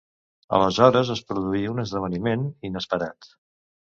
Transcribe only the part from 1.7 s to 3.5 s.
un esdeveniment inesperat.